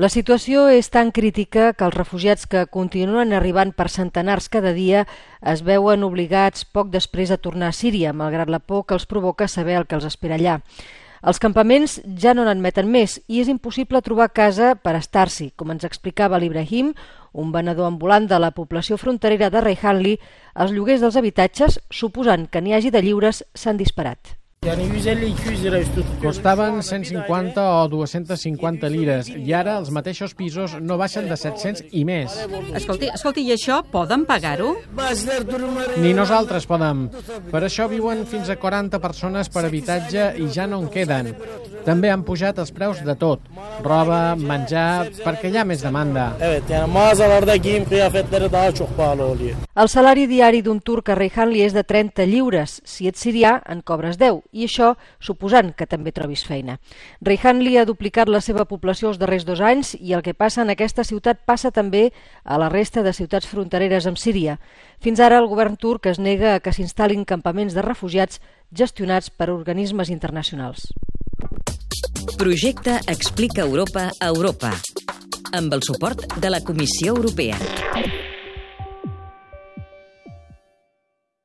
La 0.00 0.08
situació 0.08 0.62
és 0.72 0.86
tan 0.88 1.10
crítica 1.12 1.74
que 1.76 1.84
els 1.84 1.92
refugiats 1.92 2.46
que 2.48 2.62
continuen 2.72 3.34
arribant 3.36 3.74
per 3.76 3.90
centenars 3.92 4.46
cada 4.48 4.70
dia 4.72 5.02
es 5.52 5.60
veuen 5.66 6.06
obligats 6.06 6.64
poc 6.64 6.88
després 6.94 7.28
a 7.28 7.36
tornar 7.36 7.68
a 7.68 7.76
Síria, 7.76 8.14
malgrat 8.16 8.48
la 8.48 8.62
por 8.64 8.86
que 8.86 8.96
els 8.96 9.04
provoca 9.04 9.50
saber 9.56 9.76
el 9.76 9.84
que 9.84 9.98
els 9.98 10.08
espera 10.08 10.40
allà. 10.40 10.56
Els 11.20 11.42
campaments 11.44 11.98
ja 12.16 12.32
no 12.32 12.48
n'admeten 12.48 12.88
més 12.88 13.18
i 13.28 13.44
és 13.44 13.52
impossible 13.52 14.00
trobar 14.00 14.30
casa 14.32 14.72
per 14.72 14.96
estar-s'hi, 14.96 15.50
com 15.52 15.76
ens 15.76 15.84
explicava 15.84 16.40
l'Ibrahim, 16.40 16.94
un 17.36 17.52
venedor 17.52 17.92
ambulant 17.92 18.24
de 18.24 18.40
la 18.40 18.54
població 18.56 18.96
fronterera 18.96 19.52
de 19.52 19.66
Reyhanli, 19.68 20.16
els 20.56 20.72
lloguers 20.72 21.04
dels 21.04 21.20
habitatges, 21.20 21.82
suposant 21.92 22.48
que 22.48 22.64
n'hi 22.64 22.72
hagi 22.72 22.88
de 22.88 23.04
lliures, 23.04 23.44
s'han 23.52 23.76
disparat. 23.76 24.39
Costaven 26.20 26.82
150 26.82 27.62
o 27.64 27.88
250 27.88 28.90
lires 28.92 29.30
i 29.32 29.54
ara 29.56 29.78
els 29.80 29.88
mateixos 29.88 30.34
pisos 30.36 30.74
no 30.84 30.98
baixen 31.00 31.30
de 31.30 31.38
700 31.40 31.86
i 31.96 32.02
més. 32.04 32.36
Escolti, 32.76 33.08
escolti, 33.08 33.46
i 33.48 33.54
això 33.54 33.78
poden 33.88 34.26
pagar-ho? 34.28 34.74
Ni 36.04 36.12
nosaltres 36.12 36.68
podem. 36.68 37.06
Per 37.48 37.62
això 37.64 37.88
viuen 37.88 38.26
fins 38.28 38.52
a 38.52 38.58
40 38.60 39.00
persones 39.00 39.48
per 39.48 39.64
habitatge 39.64 40.34
i 40.36 40.50
ja 40.52 40.68
no 40.68 40.82
en 40.84 40.92
queden. 40.92 41.32
També 41.84 42.10
han 42.12 42.22
pujat 42.26 42.58
els 42.60 42.72
preus 42.76 43.00
de 43.04 43.14
tot. 43.18 43.42
Roba, 43.84 44.36
menjar, 44.36 45.08
perquè 45.24 45.50
hi 45.50 45.56
ha 45.56 45.64
més 45.64 45.82
demanda. 45.84 46.26
El 49.80 49.88
salari 49.88 50.26
diari 50.28 50.60
d'un 50.62 50.80
turc 50.84 51.08
a 51.08 51.16
Reyhanli 51.16 51.62
és 51.64 51.76
de 51.76 51.84
30 51.84 52.26
lliures. 52.28 52.80
Si 52.84 53.08
ets 53.08 53.24
sirià, 53.24 53.56
en 53.66 53.80
cobres 53.86 54.18
10 54.20 54.42
i 54.52 54.66
això 54.68 54.92
suposant 55.18 55.72
que 55.76 55.88
també 55.88 56.12
trobis 56.12 56.44
feina. 56.46 56.78
Reyhanli 57.24 57.78
ha 57.78 57.86
duplicat 57.88 58.28
la 58.28 58.42
seva 58.44 58.66
població 58.68 59.10
els 59.10 59.20
darrers 59.20 59.46
dos 59.48 59.60
anys 59.64 59.94
i 59.98 60.14
el 60.16 60.24
que 60.26 60.36
passa 60.36 60.62
en 60.62 60.72
aquesta 60.74 61.04
ciutat 61.04 61.44
passa 61.46 61.70
també 61.70 62.10
a 62.44 62.58
la 62.60 62.68
resta 62.68 63.02
de 63.02 63.14
ciutats 63.16 63.48
frontereres 63.48 64.06
amb 64.06 64.20
Síria. 64.20 64.58
Fins 65.00 65.20
ara 65.20 65.40
el 65.40 65.48
govern 65.48 65.78
turc 65.80 66.10
es 66.12 66.20
nega 66.20 66.54
a 66.54 66.60
que 66.60 66.74
s'instal·lin 66.76 67.24
campaments 67.24 67.74
de 67.74 67.86
refugiats 67.86 68.40
gestionats 68.70 69.30
per 69.30 69.50
organismes 69.50 70.12
internacionals. 70.12 70.90
Projecte 72.40 73.00
Explica 73.06 73.60
Europa 73.60 74.06
a 74.18 74.28
Europa 74.32 74.70
amb 75.52 75.76
el 75.76 75.84
suport 75.84 76.24
de 76.40 76.48
la 76.48 76.62
Comissió 76.64 77.12
Europea. 77.12 78.19